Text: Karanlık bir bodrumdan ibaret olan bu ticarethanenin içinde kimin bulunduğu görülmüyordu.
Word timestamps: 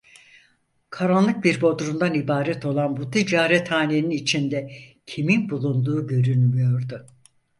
Karanlık 0.89 1.43
bir 1.43 1.61
bodrumdan 1.61 2.13
ibaret 2.13 2.65
olan 2.65 2.97
bu 2.97 3.11
ticarethanenin 3.11 4.09
içinde 4.09 4.71
kimin 5.05 5.49
bulunduğu 5.49 6.07
görülmüyordu. 6.07 7.05